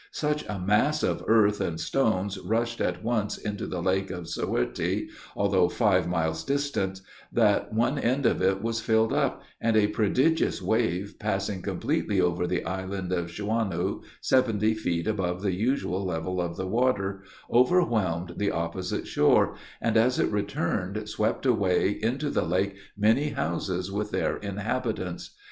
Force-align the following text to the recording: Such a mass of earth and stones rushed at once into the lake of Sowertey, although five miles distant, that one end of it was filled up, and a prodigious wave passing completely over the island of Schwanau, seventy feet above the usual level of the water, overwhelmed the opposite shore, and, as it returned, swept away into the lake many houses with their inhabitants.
Such 0.13 0.43
a 0.49 0.57
mass 0.57 1.03
of 1.03 1.23
earth 1.27 1.61
and 1.61 1.79
stones 1.79 2.39
rushed 2.39 2.81
at 2.81 3.03
once 3.03 3.37
into 3.37 3.67
the 3.67 3.83
lake 3.83 4.09
of 4.09 4.23
Sowertey, 4.27 5.09
although 5.35 5.69
five 5.69 6.07
miles 6.07 6.43
distant, 6.43 7.01
that 7.31 7.71
one 7.71 7.99
end 7.99 8.25
of 8.25 8.41
it 8.41 8.63
was 8.63 8.81
filled 8.81 9.13
up, 9.13 9.43
and 9.61 9.77
a 9.77 9.85
prodigious 9.89 10.59
wave 10.59 11.17
passing 11.19 11.61
completely 11.61 12.19
over 12.19 12.47
the 12.47 12.65
island 12.65 13.11
of 13.11 13.29
Schwanau, 13.29 14.01
seventy 14.21 14.73
feet 14.73 15.05
above 15.05 15.43
the 15.43 15.53
usual 15.53 16.03
level 16.03 16.41
of 16.41 16.57
the 16.57 16.65
water, 16.65 17.21
overwhelmed 17.53 18.33
the 18.37 18.49
opposite 18.49 19.05
shore, 19.05 19.53
and, 19.79 19.97
as 19.97 20.17
it 20.17 20.31
returned, 20.31 21.07
swept 21.07 21.45
away 21.45 21.91
into 22.01 22.31
the 22.31 22.41
lake 22.41 22.75
many 22.97 23.29
houses 23.29 23.91
with 23.91 24.09
their 24.09 24.37
inhabitants. 24.37 25.35